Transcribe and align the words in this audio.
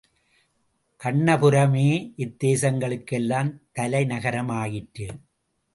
கண்ணபுரமே 1.03 1.85
இத்தேசங்களுக் 2.17 3.07
கெல்லாம் 3.11 3.61
தலை 3.71 4.05
நகராயிற்று. 4.05 5.07